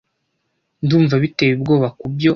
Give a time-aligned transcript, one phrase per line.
[0.83, 2.29] Ndumva biteye ubwoba kubyo.